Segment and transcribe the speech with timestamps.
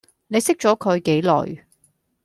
[0.29, 1.63] 你識咗佢幾耐